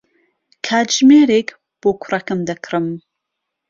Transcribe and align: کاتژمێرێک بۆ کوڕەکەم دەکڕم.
کاتژمێرێک 0.65 1.47
بۆ 1.81 1.89
کوڕەکەم 2.01 2.39
دەکڕم. 2.49 2.87